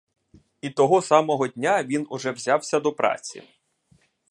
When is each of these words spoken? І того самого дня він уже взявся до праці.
І 0.61 0.69
того 0.69 1.01
самого 1.01 1.47
дня 1.47 1.83
він 1.83 2.05
уже 2.09 2.31
взявся 2.31 2.79
до 2.79 2.93
праці. 2.93 3.43